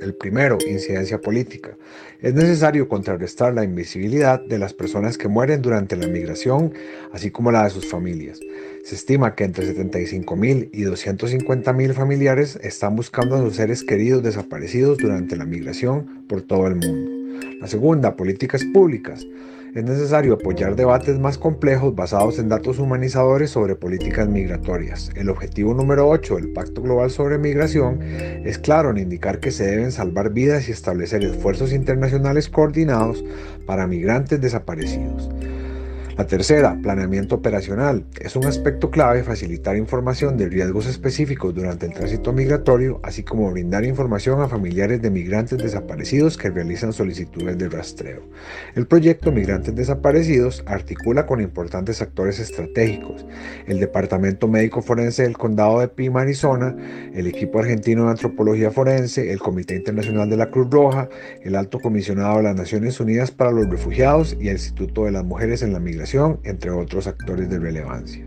El 0.00 0.14
primero, 0.14 0.58
incidencia 0.64 1.20
política. 1.20 1.76
Es 2.20 2.34
necesario 2.34 2.88
contrarrestar 2.88 3.52
la 3.52 3.64
invisibilidad 3.64 4.40
de 4.40 4.60
las 4.60 4.74
personas 4.74 5.18
que 5.18 5.26
mueren 5.26 5.60
durante 5.60 5.96
la 5.96 6.06
migración, 6.06 6.72
así 7.12 7.32
como 7.32 7.50
la 7.50 7.64
de 7.64 7.70
sus 7.70 7.90
familias. 7.90 8.38
Se 8.84 8.94
estima 8.94 9.34
que 9.34 9.42
entre 9.42 9.66
75.000 9.74 10.70
y 10.72 10.82
250.000 10.82 11.92
familiares 11.94 12.60
están 12.62 12.94
buscando 12.94 13.34
a 13.34 13.40
sus 13.40 13.56
seres 13.56 13.82
queridos 13.82 14.22
desaparecidos 14.22 14.98
durante 14.98 15.34
la 15.34 15.46
migración 15.46 16.26
por 16.28 16.42
todo 16.42 16.68
el 16.68 16.76
mundo. 16.76 17.10
La 17.60 17.66
segunda, 17.66 18.14
políticas 18.14 18.64
públicas 18.72 19.26
es 19.74 19.84
necesario 19.84 20.34
apoyar 20.34 20.76
debates 20.76 21.18
más 21.18 21.38
complejos 21.38 21.94
basados 21.94 22.38
en 22.38 22.48
datos 22.48 22.78
humanizadores 22.78 23.50
sobre 23.50 23.76
políticas 23.76 24.28
migratorias. 24.28 25.10
El 25.14 25.28
objetivo 25.28 25.74
número 25.74 26.08
8 26.08 26.36
del 26.36 26.52
Pacto 26.52 26.82
Global 26.82 27.10
sobre 27.10 27.38
Migración 27.38 28.02
es 28.02 28.58
claro 28.58 28.90
en 28.90 28.98
indicar 28.98 29.40
que 29.40 29.50
se 29.50 29.66
deben 29.66 29.92
salvar 29.92 30.30
vidas 30.32 30.68
y 30.68 30.72
establecer 30.72 31.22
esfuerzos 31.22 31.72
internacionales 31.72 32.48
coordinados 32.48 33.24
para 33.66 33.86
migrantes 33.86 34.40
desaparecidos. 34.40 35.28
La 36.18 36.26
tercera, 36.26 36.76
planeamiento 36.82 37.36
operacional. 37.36 38.04
Es 38.20 38.34
un 38.34 38.44
aspecto 38.44 38.90
clave 38.90 39.22
facilitar 39.22 39.76
información 39.76 40.36
de 40.36 40.48
riesgos 40.48 40.86
específicos 40.86 41.54
durante 41.54 41.86
el 41.86 41.92
tránsito 41.92 42.32
migratorio, 42.32 42.98
así 43.04 43.22
como 43.22 43.48
brindar 43.52 43.84
información 43.84 44.40
a 44.40 44.48
familiares 44.48 45.00
de 45.00 45.12
migrantes 45.12 45.58
desaparecidos 45.58 46.36
que 46.36 46.50
realizan 46.50 46.92
solicitudes 46.92 47.56
de 47.56 47.68
rastreo. 47.68 48.22
El 48.74 48.88
proyecto 48.88 49.30
Migrantes 49.30 49.76
Desaparecidos 49.76 50.64
articula 50.66 51.24
con 51.24 51.40
importantes 51.40 52.02
actores 52.02 52.40
estratégicos, 52.40 53.24
el 53.68 53.78
Departamento 53.78 54.48
Médico 54.48 54.82
Forense 54.82 55.22
del 55.22 55.38
Condado 55.38 55.78
de 55.78 55.86
Pima, 55.86 56.22
Arizona, 56.22 56.74
el 57.14 57.28
equipo 57.28 57.60
argentino 57.60 58.06
de 58.06 58.10
antropología 58.10 58.72
forense, 58.72 59.30
el 59.30 59.38
Comité 59.38 59.76
Internacional 59.76 60.28
de 60.28 60.36
la 60.36 60.50
Cruz 60.50 60.68
Roja, 60.68 61.08
el 61.44 61.54
Alto 61.54 61.78
Comisionado 61.78 62.38
de 62.38 62.42
las 62.42 62.56
Naciones 62.56 62.98
Unidas 62.98 63.30
para 63.30 63.52
los 63.52 63.70
Refugiados 63.70 64.36
y 64.40 64.48
el 64.48 64.54
Instituto 64.54 65.04
de 65.04 65.12
las 65.12 65.24
Mujeres 65.24 65.62
en 65.62 65.72
la 65.72 65.78
Migración 65.78 66.07
entre 66.14 66.70
otros 66.70 67.06
actores 67.06 67.50
de 67.50 67.58
relevancia. 67.58 68.26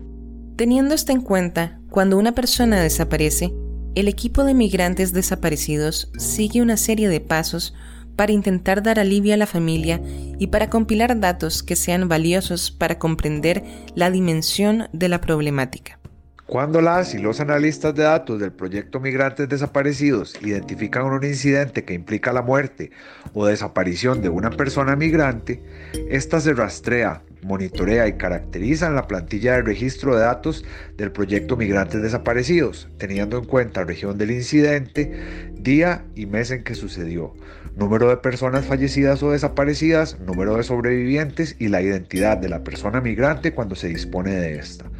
Teniendo 0.56 0.94
esto 0.94 1.12
en 1.12 1.20
cuenta, 1.20 1.80
cuando 1.90 2.16
una 2.16 2.32
persona 2.32 2.80
desaparece, 2.80 3.52
el 3.94 4.08
equipo 4.08 4.44
de 4.44 4.54
migrantes 4.54 5.12
desaparecidos 5.12 6.12
sigue 6.16 6.62
una 6.62 6.76
serie 6.76 7.08
de 7.08 7.20
pasos 7.20 7.74
para 8.14 8.32
intentar 8.32 8.82
dar 8.82 9.00
alivio 9.00 9.34
a 9.34 9.36
la 9.36 9.46
familia 9.46 10.00
y 10.38 10.46
para 10.48 10.70
compilar 10.70 11.18
datos 11.18 11.62
que 11.62 11.76
sean 11.76 12.08
valiosos 12.08 12.70
para 12.70 12.98
comprender 12.98 13.64
la 13.94 14.10
dimensión 14.10 14.88
de 14.92 15.08
la 15.08 15.20
problemática. 15.20 15.98
Cuando 16.46 16.82
las 16.82 17.14
y 17.14 17.18
los 17.18 17.40
analistas 17.40 17.94
de 17.94 18.02
datos 18.02 18.38
del 18.38 18.52
proyecto 18.52 19.00
Migrantes 19.00 19.48
Desaparecidos 19.48 20.36
identifican 20.42 21.04
un 21.04 21.24
incidente 21.24 21.84
que 21.84 21.94
implica 21.94 22.32
la 22.32 22.42
muerte 22.42 22.90
o 23.32 23.46
desaparición 23.46 24.20
de 24.20 24.28
una 24.28 24.50
persona 24.50 24.94
migrante, 24.94 25.62
ésta 26.10 26.40
se 26.40 26.52
rastrea, 26.52 27.22
monitorea 27.42 28.08
y 28.08 28.14
caracteriza 28.14 28.86
en 28.86 28.94
la 28.94 29.06
plantilla 29.06 29.54
de 29.54 29.62
registro 29.62 30.16
de 30.16 30.22
datos 30.22 30.64
del 30.96 31.12
proyecto 31.12 31.56
Migrantes 31.56 32.02
Desaparecidos, 32.02 32.88
teniendo 32.98 33.38
en 33.38 33.44
cuenta 33.44 33.84
región 33.84 34.18
del 34.18 34.30
incidente, 34.30 35.50
día 35.54 36.04
y 36.14 36.26
mes 36.26 36.50
en 36.50 36.64
que 36.64 36.74
sucedió, 36.74 37.34
número 37.76 38.08
de 38.08 38.16
personas 38.16 38.64
fallecidas 38.64 39.22
o 39.22 39.32
desaparecidas, 39.32 40.18
número 40.20 40.56
de 40.56 40.62
sobrevivientes 40.62 41.56
y 41.58 41.68
la 41.68 41.82
identidad 41.82 42.38
de 42.38 42.48
la 42.48 42.64
persona 42.64 43.00
migrante 43.00 43.52
cuando 43.52 43.74
se 43.74 43.88
dispone 43.88 44.32
de 44.32 44.58
esta 44.58 44.90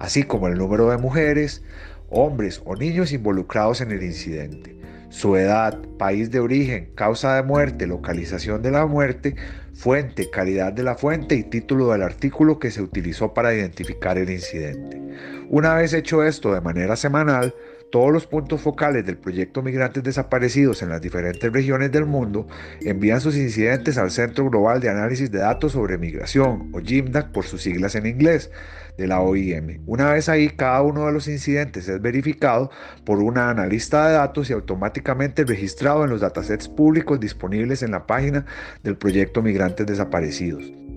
así 0.00 0.24
como 0.24 0.48
el 0.48 0.58
número 0.58 0.90
de 0.90 0.96
mujeres, 0.96 1.62
hombres 2.08 2.60
o 2.64 2.74
niños 2.74 3.12
involucrados 3.12 3.80
en 3.80 3.92
el 3.92 4.02
incidente, 4.02 4.74
su 5.10 5.36
edad, 5.36 5.78
país 5.98 6.30
de 6.30 6.40
origen, 6.40 6.90
causa 6.94 7.36
de 7.36 7.42
muerte, 7.42 7.86
localización 7.86 8.62
de 8.62 8.70
la 8.72 8.86
muerte, 8.86 9.36
fuente, 9.80 10.28
calidad 10.28 10.74
de 10.74 10.82
la 10.82 10.94
fuente 10.94 11.34
y 11.36 11.42
título 11.42 11.88
del 11.88 12.02
artículo 12.02 12.58
que 12.58 12.70
se 12.70 12.82
utilizó 12.82 13.32
para 13.32 13.54
identificar 13.54 14.18
el 14.18 14.28
incidente. 14.28 15.00
Una 15.48 15.74
vez 15.74 15.94
hecho 15.94 16.22
esto 16.22 16.52
de 16.52 16.60
manera 16.60 16.96
semanal, 16.96 17.54
todos 17.90 18.12
los 18.12 18.26
puntos 18.26 18.60
focales 18.60 19.04
del 19.04 19.18
proyecto 19.18 19.62
Migrantes 19.62 20.02
Desaparecidos 20.02 20.82
en 20.82 20.90
las 20.90 21.00
diferentes 21.00 21.52
regiones 21.52 21.90
del 21.92 22.06
mundo 22.06 22.46
envían 22.80 23.20
sus 23.20 23.36
incidentes 23.36 23.98
al 23.98 24.10
Centro 24.10 24.48
Global 24.48 24.80
de 24.80 24.88
Análisis 24.88 25.30
de 25.30 25.40
Datos 25.40 25.72
sobre 25.72 25.98
Migración, 25.98 26.70
o 26.72 26.80
GIMDAC 26.80 27.32
por 27.32 27.44
sus 27.44 27.62
siglas 27.62 27.94
en 27.94 28.06
inglés, 28.06 28.50
de 28.96 29.06
la 29.06 29.20
OIM. 29.20 29.82
Una 29.86 30.12
vez 30.12 30.28
ahí, 30.28 30.50
cada 30.50 30.82
uno 30.82 31.06
de 31.06 31.12
los 31.12 31.26
incidentes 31.26 31.88
es 31.88 32.02
verificado 32.02 32.70
por 33.04 33.18
una 33.18 33.50
analista 33.50 34.06
de 34.06 34.14
datos 34.14 34.50
y 34.50 34.52
automáticamente 34.52 35.44
registrado 35.44 36.04
en 36.04 36.10
los 36.10 36.20
datasets 36.20 36.68
públicos 36.68 37.18
disponibles 37.18 37.82
en 37.82 37.92
la 37.92 38.06
página 38.06 38.44
del 38.82 38.96
proyecto 38.96 39.42
Migrantes 39.42 39.86
Desaparecidos. 39.86 40.89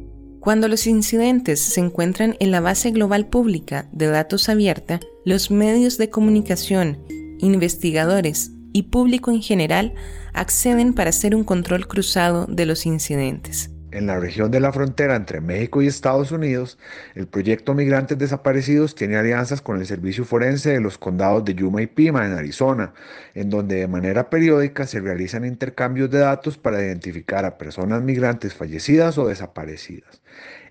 Cuando 0.43 0.67
los 0.67 0.87
incidentes 0.87 1.61
se 1.61 1.79
encuentran 1.79 2.35
en 2.41 2.51
la 2.51 2.59
base 2.59 2.91
global 2.91 3.27
pública 3.27 3.87
de 3.93 4.07
datos 4.07 4.49
abierta, 4.49 4.99
los 5.23 5.51
medios 5.51 5.97
de 5.97 6.09
comunicación, 6.09 6.99
investigadores 7.39 8.51
y 8.73 8.83
público 8.83 9.31
en 9.31 9.41
general 9.41 9.93
acceden 10.33 10.95
para 10.95 11.11
hacer 11.11 11.33
un 11.33 11.45
control 11.45 11.87
cruzado 11.87 12.45
de 12.49 12.65
los 12.65 12.85
incidentes. 12.85 13.72
En 13.93 14.07
la 14.07 14.19
región 14.19 14.51
de 14.51 14.59
la 14.59 14.73
frontera 14.73 15.15
entre 15.15 15.39
México 15.39 15.81
y 15.81 15.87
Estados 15.87 16.31
Unidos, 16.31 16.77
el 17.15 17.27
proyecto 17.27 17.73
Migrantes 17.73 18.17
Desaparecidos 18.17 18.95
tiene 18.95 19.17
alianzas 19.17 19.61
con 19.61 19.79
el 19.79 19.85
Servicio 19.85 20.25
Forense 20.25 20.71
de 20.71 20.81
los 20.81 20.97
condados 20.97 21.45
de 21.45 21.55
Yuma 21.55 21.81
y 21.81 21.87
Pima, 21.87 22.25
en 22.25 22.33
Arizona, 22.33 22.93
en 23.35 23.49
donde 23.49 23.75
de 23.75 23.87
manera 23.87 24.29
periódica 24.29 24.87
se 24.87 24.99
realizan 24.99 25.45
intercambios 25.45 26.09
de 26.09 26.19
datos 26.19 26.57
para 26.57 26.81
identificar 26.81 27.45
a 27.45 27.57
personas 27.57 28.01
migrantes 28.01 28.53
fallecidas 28.53 29.17
o 29.17 29.27
desaparecidas. 29.27 30.21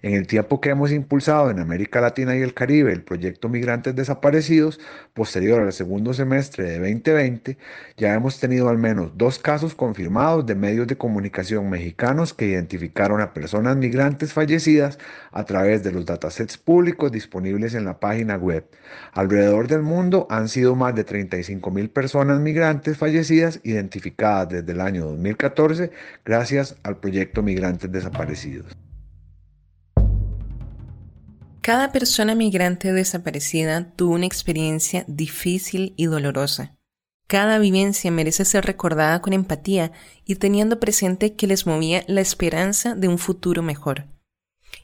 En 0.02 0.14
el 0.14 0.26
tiempo 0.26 0.60
que 0.60 0.70
hemos 0.70 0.90
impulsado 0.90 1.48
en 1.48 1.60
América 1.60 2.00
Latina 2.00 2.36
y 2.36 2.42
el 2.42 2.54
Caribe 2.54 2.92
el 2.92 3.04
proyecto 3.04 3.48
Migrantes 3.48 3.94
Desaparecidos, 3.94 4.80
posterior 5.14 5.62
al 5.62 5.72
segundo 5.72 6.12
semestre 6.12 6.64
de 6.64 6.78
2020, 6.80 7.56
ya 7.96 8.12
hemos 8.12 8.40
tenido 8.40 8.68
al 8.68 8.78
menos 8.78 9.12
dos 9.16 9.38
casos 9.38 9.76
confirmados 9.76 10.44
de 10.44 10.56
medios 10.56 10.88
de 10.88 10.96
comunicación 10.96 11.70
mexicanos 11.70 12.34
que 12.34 12.46
identificaron 12.46 13.20
a 13.20 13.32
personas 13.32 13.76
migrantes 13.76 14.32
fallecidas 14.32 14.98
a 15.30 15.44
través 15.44 15.84
de 15.84 15.92
los 15.92 16.04
datasets 16.04 16.58
públicos 16.58 17.12
disponibles 17.12 17.74
en 17.74 17.84
la 17.84 18.00
página 18.00 18.34
web. 18.36 18.68
Alrededor 19.12 19.68
del 19.68 19.82
mundo 19.82 20.26
han 20.30 20.48
sido 20.48 20.74
más 20.74 20.96
de 20.96 21.04
35 21.04 21.70
mil 21.70 21.90
personas 21.90 22.40
migrantes 22.40 22.98
fallecidas 22.98 23.60
identificadas 23.62 24.48
desde 24.48 24.72
el 24.72 24.80
año 24.80 25.04
2014 25.04 25.92
gracias 26.24 26.74
al 26.82 26.96
proyecto 26.96 27.44
Migrantes 27.44 27.92
Desaparecidos. 27.92 28.81
Cada 31.62 31.92
persona 31.92 32.34
migrante 32.34 32.92
desaparecida 32.92 33.92
tuvo 33.94 34.14
una 34.14 34.26
experiencia 34.26 35.04
difícil 35.06 35.94
y 35.96 36.06
dolorosa. 36.06 36.76
Cada 37.28 37.60
vivencia 37.60 38.10
merece 38.10 38.44
ser 38.44 38.64
recordada 38.64 39.22
con 39.22 39.32
empatía 39.32 39.92
y 40.26 40.34
teniendo 40.34 40.80
presente 40.80 41.36
que 41.36 41.46
les 41.46 41.64
movía 41.64 42.02
la 42.08 42.20
esperanza 42.20 42.96
de 42.96 43.06
un 43.06 43.16
futuro 43.16 43.62
mejor. 43.62 44.08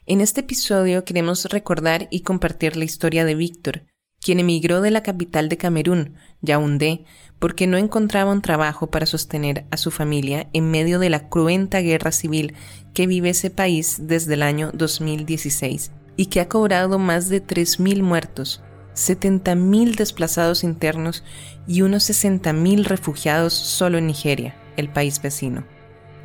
En 0.05 0.21
este 0.21 0.39
episodio 0.39 1.03
queremos 1.03 1.43
recordar 1.47 2.07
y 2.11 2.21
compartir 2.21 2.77
la 2.77 2.85
historia 2.85 3.25
de 3.25 3.35
Víctor, 3.35 3.85
quien 4.21 4.39
emigró 4.39 4.79
de 4.79 4.91
la 4.91 5.03
capital 5.03 5.49
de 5.49 5.57
Camerún, 5.57 6.15
Yaoundé, 6.41 7.03
porque 7.39 7.67
no 7.67 7.75
encontraba 7.75 8.31
un 8.31 8.41
trabajo 8.41 8.89
para 8.89 9.05
sostener 9.05 9.65
a 9.69 9.75
su 9.75 9.91
familia 9.91 10.49
en 10.53 10.71
medio 10.71 10.99
de 10.99 11.09
la 11.09 11.27
cruenta 11.27 11.81
guerra 11.81 12.13
civil 12.13 12.53
que 12.93 13.05
vive 13.05 13.31
ese 13.31 13.49
país 13.49 13.97
desde 13.99 14.35
el 14.35 14.43
año 14.43 14.71
2016 14.73 15.91
y 16.19 16.25
que 16.25 16.41
ha 16.41 16.49
cobrado 16.49 16.99
más 16.99 17.29
de 17.29 17.41
3.000 17.41 18.03
muertos, 18.03 18.61
70.000 18.93 19.95
desplazados 19.95 20.65
internos 20.65 21.23
y 21.65 21.81
unos 21.81 22.09
60.000 22.09 22.83
refugiados 22.83 23.53
solo 23.53 23.99
en 23.99 24.07
Nigeria, 24.07 24.53
el 24.75 24.89
país 24.89 25.21
vecino. 25.21 25.63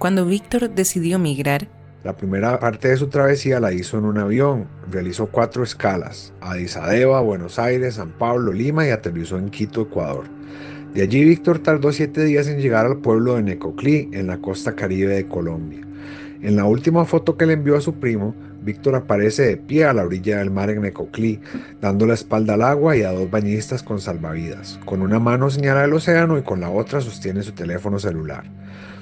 Cuando 0.00 0.26
Víctor 0.26 0.74
decidió 0.74 1.20
migrar, 1.20 1.68
la 2.02 2.16
primera 2.16 2.58
parte 2.58 2.88
de 2.88 2.96
su 2.96 3.06
travesía 3.06 3.60
la 3.60 3.72
hizo 3.72 3.96
en 3.96 4.06
un 4.06 4.18
avión. 4.18 4.66
Realizó 4.90 5.26
cuatro 5.26 5.62
escalas: 5.62 6.34
Addis 6.40 6.76
Abeba, 6.76 7.20
Buenos 7.20 7.60
Aires, 7.60 7.94
San 7.94 8.10
Pablo, 8.18 8.52
Lima 8.52 8.84
y 8.84 8.90
aterrizó 8.90 9.38
en 9.38 9.48
Quito, 9.48 9.82
Ecuador. 9.82 10.24
De 10.92 11.02
allí 11.02 11.22
Víctor 11.24 11.60
tardó 11.60 11.92
siete 11.92 12.24
días 12.24 12.48
en 12.48 12.58
llegar 12.58 12.84
al 12.84 12.98
pueblo 12.98 13.36
de 13.36 13.44
Necoclí, 13.44 14.10
en 14.12 14.26
la 14.26 14.38
costa 14.38 14.74
caribe 14.74 15.14
de 15.14 15.28
Colombia. 15.28 15.86
En 16.44 16.56
la 16.56 16.66
última 16.66 17.06
foto 17.06 17.38
que 17.38 17.46
le 17.46 17.54
envió 17.54 17.74
a 17.74 17.80
su 17.80 17.94
primo, 17.94 18.34
Víctor 18.60 18.96
aparece 18.96 19.44
de 19.44 19.56
pie 19.56 19.86
a 19.86 19.94
la 19.94 20.04
orilla 20.04 20.36
del 20.36 20.50
mar 20.50 20.68
en 20.68 20.82
Necoclí, 20.82 21.40
dando 21.80 22.04
la 22.04 22.12
espalda 22.12 22.52
al 22.52 22.60
agua 22.60 22.94
y 22.94 23.02
a 23.02 23.12
dos 23.12 23.30
bañistas 23.30 23.82
con 23.82 23.98
salvavidas. 23.98 24.78
Con 24.84 25.00
una 25.00 25.18
mano 25.18 25.48
señala 25.48 25.84
el 25.84 25.94
océano 25.94 26.36
y 26.36 26.42
con 26.42 26.60
la 26.60 26.68
otra 26.68 27.00
sostiene 27.00 27.42
su 27.42 27.52
teléfono 27.52 27.98
celular. 27.98 28.44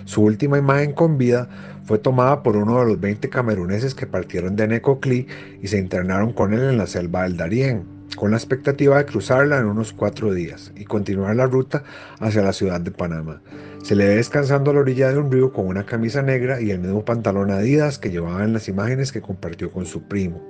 Su 0.04 0.22
última 0.22 0.56
imagen 0.56 0.92
con 0.92 1.18
vida 1.18 1.48
fue 1.82 1.98
tomada 1.98 2.44
por 2.44 2.56
uno 2.56 2.78
de 2.78 2.86
los 2.86 3.00
20 3.00 3.28
cameruneses 3.28 3.96
que 3.96 4.06
partieron 4.06 4.54
de 4.54 4.68
Necoclí 4.68 5.26
y 5.60 5.66
se 5.66 5.80
internaron 5.80 6.32
con 6.32 6.54
él 6.54 6.60
en 6.60 6.78
la 6.78 6.86
selva 6.86 7.24
del 7.24 7.36
Darién, 7.36 7.82
con 8.16 8.30
la 8.30 8.36
expectativa 8.36 8.98
de 8.98 9.06
cruzarla 9.06 9.58
en 9.58 9.66
unos 9.66 9.92
cuatro 9.92 10.32
días 10.32 10.72
y 10.76 10.84
continuar 10.84 11.36
la 11.36 11.46
ruta 11.46 11.82
hacia 12.20 12.42
la 12.42 12.52
ciudad 12.52 12.80
de 12.80 12.90
Panamá. 12.90 13.42
Se 13.82 13.96
le 13.96 14.06
ve 14.06 14.16
descansando 14.16 14.70
a 14.70 14.74
la 14.74 14.80
orilla 14.80 15.10
de 15.10 15.18
un 15.18 15.30
río 15.30 15.52
con 15.52 15.66
una 15.66 15.84
camisa 15.84 16.22
negra 16.22 16.60
y 16.60 16.70
el 16.70 16.80
mismo 16.80 17.04
pantalón 17.04 17.50
Adidas 17.50 17.98
que 17.98 18.10
llevaba 18.10 18.44
en 18.44 18.52
las 18.52 18.68
imágenes 18.68 19.12
que 19.12 19.22
compartió 19.22 19.72
con 19.72 19.86
su 19.86 20.02
primo. 20.02 20.42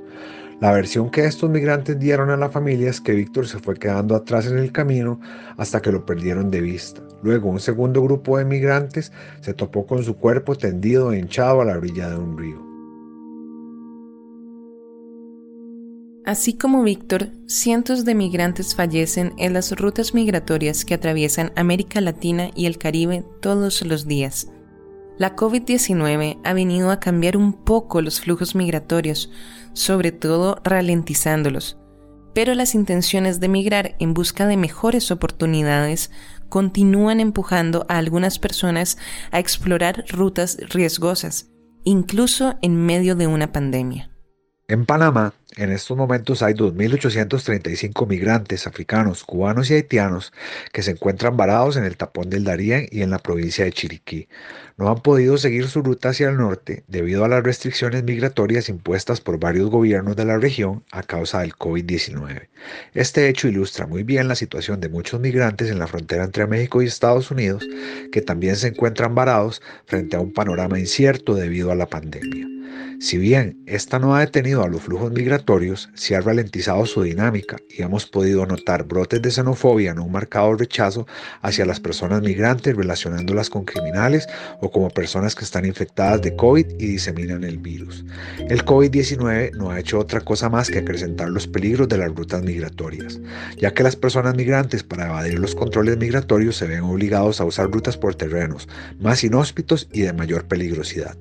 La 0.61 0.71
versión 0.71 1.11
que 1.11 1.25
estos 1.25 1.51
migrantes 1.51 1.99
dieron 1.99 2.31
a 2.31 2.37
la 2.37 2.49
familia 2.49 2.89
es 2.89 3.01
que 3.01 3.15
Víctor 3.15 3.49
se 3.49 3.59
fue 3.59 3.75
quedando 3.75 4.15
atrás 4.15 4.47
en 4.47 4.59
el 4.59 4.71
camino 4.71 5.21
hasta 5.57 5.83
que 5.83 5.91
lo 5.91 6.07
perdieron 6.07 6.51
de 6.51 6.61
vista. 6.61 7.03
Luego 7.23 7.51
un 7.51 7.59
segundo 7.59 8.03
grupo 8.03 8.39
de 8.39 8.45
migrantes 8.45 9.13
se 9.41 9.55
topó 9.55 9.87
con 9.87 10.05
su 10.05 10.17
cuerpo 10.17 10.55
tendido 10.55 11.13
e 11.13 11.19
hinchado 11.19 11.63
a 11.63 11.65
la 11.65 11.77
orilla 11.77 12.11
de 12.11 12.17
un 12.17 12.39
río. 12.39 12.72
Así 16.25 16.57
como 16.57 16.85
Víctor, 16.85 17.31
cientos 17.47 18.05
de 18.05 18.15
migrantes 18.15 18.77
fallecen 18.77 19.35
en 19.39 19.53
las 19.55 19.73
rutas 19.73 20.15
migratorias 20.15 20.85
que 20.85 20.95
atraviesan 20.95 21.53
América 21.57 22.01
Latina 22.01 22.51
y 22.55 22.67
el 22.67 22.79
Caribe 22.79 23.25
todos 23.41 23.83
los 23.83 24.07
días. 24.07 24.47
La 25.19 25.35
COVID-19 25.35 26.39
ha 26.45 26.53
venido 26.53 26.93
a 26.93 27.01
cambiar 27.01 27.37
un 27.37 27.53
poco 27.53 28.01
los 28.03 28.21
flujos 28.21 28.55
migratorios, 28.55 29.33
sobre 29.73 30.13
todo 30.13 30.61
ralentizándolos, 30.63 31.77
pero 32.35 32.55
las 32.55 32.77
intenciones 32.77 33.41
de 33.41 33.49
migrar 33.49 33.97
en 33.99 34.15
busca 34.15 34.47
de 34.47 34.57
mejores 34.57 35.11
oportunidades 35.11 36.13
continúan 36.49 37.19
empujando 37.19 37.85
a 37.89 37.99
algunas 37.99 38.39
personas 38.39 38.97
a 39.33 39.41
explorar 39.41 40.05
rutas 40.09 40.57
riesgosas, 40.69 41.51
incluso 41.83 42.55
en 42.63 42.77
medio 42.77 43.17
de 43.17 43.27
una 43.27 43.51
pandemia. 43.51 44.11
En 44.69 44.87
Panamá, 44.87 45.35
en 45.57 45.71
estos 45.71 45.97
momentos 45.97 46.43
hay 46.43 46.55
2.835 46.55 48.09
migrantes 48.09 48.67
africanos, 48.67 49.25
cubanos 49.25 49.71
y 49.71 49.75
haitianos 49.75 50.33
que 50.73 50.83
se 50.83 50.93
encuentran 50.93 51.37
varados 51.37 51.77
en 51.77 51.85
el 51.85 51.97
tapón 51.97 52.31
del 52.31 52.45
Darién 52.45 52.89
y 52.91 53.03
en 53.03 53.11
la 53.11 53.19
provincia 53.19 53.65
de 53.65 53.73
Chiriquí. 53.73 54.29
No 54.79 54.89
han 54.89 55.03
podido 55.03 55.37
seguir 55.37 55.69
su 55.69 55.83
ruta 55.83 56.09
hacia 56.09 56.31
el 56.31 56.39
norte 56.39 56.85
debido 56.89 57.25
a 57.25 57.29
las 57.29 57.43
restricciones 57.43 58.03
migratorias 58.03 58.69
impuestas 58.69 59.21
por 59.21 59.39
varios 59.39 59.71
gobiernos 59.71 60.17
de 60.17 60.25
la 60.25 60.39
región 60.39 60.85
a 60.91 61.03
causa 61.03 61.41
del 61.41 61.55
COVID-19. 61.55 62.49
Este 62.95 63.29
hecho 63.29 63.49
ilustra 63.49 63.87
muy 63.87 64.03
bien 64.03 64.29
la 64.29 64.35
situación 64.35 64.81
de 64.81 64.89
muchos 64.89 65.21
migrantes 65.21 65.71
en 65.71 65.79
la 65.79 65.87
frontera 65.87 66.25
entre 66.25 66.47
México 66.47 66.81
y 66.81 66.87
Estados 66.87 67.31
Unidos 67.31 67.67
que 68.11 68.23
también 68.23 68.57
se 68.57 68.69
encuentran 68.69 69.15
varados 69.15 69.61
frente 69.85 70.17
a 70.17 70.21
un 70.21 70.33
panorama 70.33 70.79
incierto 70.79 71.35
debido 71.35 71.71
a 71.71 71.75
la 71.75 71.87
pandemia. 71.87 72.49
Si 73.03 73.19
bien 73.19 73.63
esta 73.67 73.99
no 73.99 74.15
ha 74.15 74.21
detenido 74.21 74.63
a 74.63 74.69
los 74.69 74.83
flujos 74.83 75.11
migratorios, 75.11 75.42
sí 75.95 76.15
ha 76.15 76.21
ralentizado 76.21 76.87
su 76.87 77.03
dinámica 77.03 77.57
y 77.69 77.83
hemos 77.83 78.07
podido 78.07 78.47
notar 78.47 78.85
brotes 78.85 79.21
de 79.21 79.31
xenofobia 79.31 79.91
en 79.91 79.99
un 79.99 80.13
marcado 80.13 80.55
rechazo 80.55 81.07
hacia 81.41 81.67
las 81.67 81.81
personas 81.81 82.23
migrantes 82.23 82.77
relacionándolas 82.77 83.51
con 83.51 83.65
criminales 83.65 84.27
o 84.61 84.71
como 84.71 84.89
personas 84.91 85.35
que 85.35 85.45
están 85.45 85.65
infectadas 85.65 86.23
de 86.23 86.37
COVID 86.37 86.67
y 86.79 86.87
diseminan 86.87 87.45
el 87.45 87.59
virus. 87.59 88.05
El 88.49 88.65
COVID-19 88.65 89.53
no 89.53 89.71
ha 89.71 89.81
hecho 89.81 89.99
otra 89.99 90.21
cosa 90.21 90.49
más 90.49 90.71
que 90.71 90.79
acrecentar 90.79 91.29
los 91.29 91.47
peligros 91.47 91.89
de 91.89 91.99
las 91.99 92.15
rutas 92.15 92.43
migratorias, 92.43 93.21
ya 93.59 93.75
que 93.75 93.83
las 93.83 93.97
personas 93.97 94.35
migrantes 94.35 94.83
para 94.83 95.07
evadir 95.07 95.39
los 95.39 95.55
controles 95.55 95.97
migratorios 95.99 96.57
se 96.57 96.67
ven 96.67 96.83
obligados 96.83 97.41
a 97.41 97.45
usar 97.45 97.71
rutas 97.71 97.97
por 97.97 98.15
terrenos 98.15 98.69
más 99.01 99.25
inhóspitos 99.25 99.89
y 99.93 100.03
de 100.03 100.13
mayor 100.13 100.45
peligrosidad. 100.47 101.17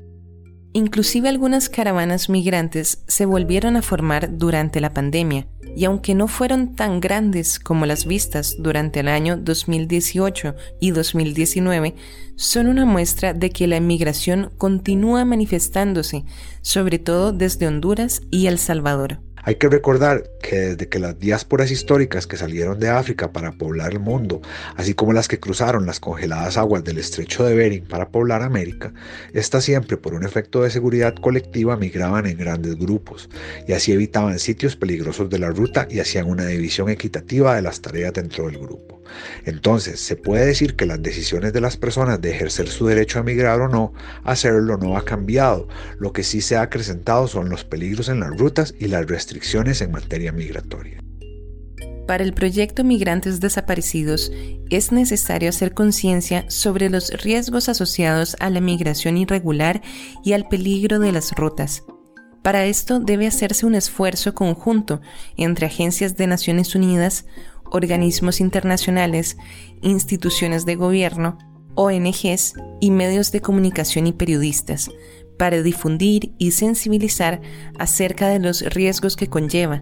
Inclusive 0.73 1.27
algunas 1.27 1.67
caravanas 1.67 2.29
migrantes 2.29 3.03
se 3.07 3.25
volvieron 3.25 3.75
a 3.75 3.81
formar 3.81 4.37
durante 4.37 4.79
la 4.79 4.93
pandemia, 4.93 5.47
y 5.75 5.83
aunque 5.83 6.15
no 6.15 6.27
fueron 6.29 6.75
tan 6.75 7.01
grandes 7.01 7.59
como 7.59 7.85
las 7.85 8.05
vistas 8.05 8.55
durante 8.57 9.01
el 9.01 9.09
año 9.09 9.35
2018 9.35 10.55
y 10.79 10.91
2019, 10.91 11.95
son 12.35 12.67
una 12.67 12.85
muestra 12.85 13.33
de 13.33 13.49
que 13.49 13.67
la 13.67 13.77
inmigración 13.77 14.51
continúa 14.57 15.25
manifestándose, 15.25 16.23
sobre 16.61 16.99
todo 16.99 17.33
desde 17.33 17.67
Honduras 17.67 18.21
y 18.31 18.47
El 18.47 18.57
Salvador. 18.57 19.19
Hay 19.43 19.55
que 19.55 19.69
recordar 19.69 20.23
que 20.41 20.55
desde 20.57 20.87
que 20.87 20.99
las 20.99 21.17
diásporas 21.17 21.71
históricas 21.71 22.27
que 22.27 22.37
salieron 22.37 22.79
de 22.79 22.89
África 22.89 23.31
para 23.31 23.51
poblar 23.51 23.93
el 23.93 23.99
mundo, 23.99 24.41
así 24.75 24.93
como 24.93 25.13
las 25.13 25.27
que 25.27 25.39
cruzaron 25.39 25.87
las 25.87 25.99
congeladas 25.99 26.57
aguas 26.57 26.83
del 26.83 26.99
estrecho 26.99 27.43
de 27.43 27.55
Bering 27.55 27.87
para 27.87 28.09
poblar 28.09 28.43
América, 28.43 28.93
estas 29.33 29.63
siempre 29.63 29.97
por 29.97 30.13
un 30.13 30.25
efecto 30.25 30.61
de 30.61 30.69
seguridad 30.69 31.15
colectiva 31.15 31.75
migraban 31.75 32.27
en 32.27 32.37
grandes 32.37 32.75
grupos 32.75 33.29
y 33.67 33.73
así 33.73 33.91
evitaban 33.91 34.37
sitios 34.37 34.75
peligrosos 34.75 35.29
de 35.29 35.39
la 35.39 35.49
ruta 35.49 35.87
y 35.89 35.99
hacían 35.99 36.29
una 36.29 36.45
división 36.45 36.89
equitativa 36.89 37.55
de 37.55 37.63
las 37.63 37.81
tareas 37.81 38.13
dentro 38.13 38.45
del 38.45 38.59
grupo. 38.59 39.01
Entonces, 39.45 39.99
se 39.99 40.15
puede 40.15 40.45
decir 40.45 40.75
que 40.75 40.85
las 40.85 41.01
decisiones 41.01 41.53
de 41.53 41.61
las 41.61 41.77
personas 41.77 42.21
de 42.21 42.31
ejercer 42.31 42.69
su 42.69 42.85
derecho 42.85 43.19
a 43.19 43.23
migrar 43.23 43.59
o 43.61 43.67
no, 43.67 43.93
hacerlo 44.23 44.77
no 44.77 44.97
ha 44.97 45.05
cambiado. 45.05 45.67
Lo 45.99 46.13
que 46.13 46.23
sí 46.23 46.41
se 46.41 46.55
ha 46.55 46.61
acrecentado 46.61 47.27
son 47.27 47.49
los 47.49 47.63
peligros 47.63 48.09
en 48.09 48.19
las 48.19 48.37
rutas 48.37 48.73
y 48.79 48.87
las 48.87 49.05
en 49.81 49.91
materia 49.91 50.31
migratoria. 50.31 51.01
Para 52.07 52.23
el 52.23 52.33
proyecto 52.33 52.83
Migrantes 52.83 53.39
Desaparecidos 53.39 54.31
es 54.69 54.91
necesario 54.91 55.49
hacer 55.49 55.73
conciencia 55.73 56.43
sobre 56.49 56.89
los 56.89 57.09
riesgos 57.23 57.69
asociados 57.69 58.35
a 58.39 58.49
la 58.49 58.59
migración 58.59 59.17
irregular 59.17 59.81
y 60.23 60.33
al 60.33 60.47
peligro 60.47 60.99
de 60.99 61.13
las 61.13 61.31
rutas. 61.31 61.83
Para 62.41 62.65
esto 62.65 62.99
debe 62.99 63.27
hacerse 63.27 63.65
un 63.65 63.75
esfuerzo 63.75 64.33
conjunto 64.33 64.99
entre 65.37 65.67
agencias 65.67 66.17
de 66.17 66.27
Naciones 66.27 66.75
Unidas, 66.75 67.25
organismos 67.63 68.41
internacionales, 68.41 69.37
instituciones 69.81 70.65
de 70.65 70.75
gobierno, 70.75 71.37
ONGs 71.75 72.55
y 72.81 72.91
medios 72.91 73.31
de 73.31 73.39
comunicación 73.39 74.07
y 74.07 74.11
periodistas 74.11 74.89
para 75.41 75.63
difundir 75.63 76.35
y 76.37 76.51
sensibilizar 76.51 77.41
acerca 77.79 78.29
de 78.29 78.37
los 78.37 78.61
riesgos 78.61 79.15
que 79.15 79.25
conlleva, 79.25 79.81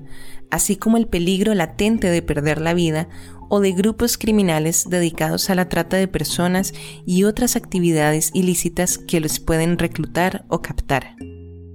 así 0.49 0.77
como 0.77 0.95
el 0.95 1.09
peligro 1.09 1.53
latente 1.53 2.09
de 2.09 2.21
perder 2.21 2.61
la 2.61 2.73
vida 2.73 3.09
o 3.49 3.59
de 3.59 3.73
grupos 3.73 4.17
criminales 4.17 4.89
dedicados 4.89 5.49
a 5.49 5.55
la 5.55 5.67
trata 5.67 5.97
de 5.97 6.07
personas 6.07 6.73
y 7.05 7.25
otras 7.25 7.57
actividades 7.57 8.31
ilícitas 8.33 8.97
que 8.97 9.19
los 9.19 9.41
pueden 9.41 9.77
reclutar 9.77 10.45
o 10.47 10.61
captar. 10.61 11.17